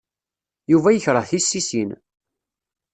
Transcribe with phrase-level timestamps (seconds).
[0.71, 1.91] Yuba yekṛeh tissisin.